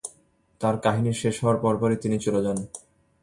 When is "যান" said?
2.45-2.57